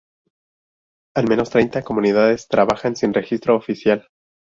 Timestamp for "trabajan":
2.47-2.95